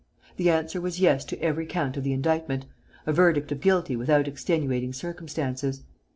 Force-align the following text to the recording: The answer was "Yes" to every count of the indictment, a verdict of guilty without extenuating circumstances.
The 0.37 0.49
answer 0.49 0.81
was 0.81 0.99
"Yes" 0.99 1.23
to 1.25 1.39
every 1.43 1.67
count 1.67 1.95
of 1.95 2.03
the 2.03 2.11
indictment, 2.11 2.65
a 3.05 3.13
verdict 3.13 3.51
of 3.51 3.61
guilty 3.61 3.95
without 3.95 4.27
extenuating 4.27 4.93
circumstances. 4.93 5.83